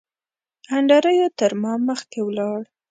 انډریو 0.75 1.27
تر 1.39 1.51
ما 1.61 1.73
مخکې 1.89 2.19
ولاړ. 2.27 2.61